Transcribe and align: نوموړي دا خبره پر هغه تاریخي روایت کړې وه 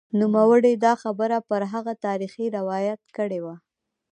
نوموړي 0.19 0.73
دا 0.85 0.93
خبره 1.03 1.37
پر 1.49 1.61
هغه 1.73 1.93
تاریخي 2.05 2.45
روایت 2.57 3.01
کړې 3.17 3.39
وه 3.45 3.55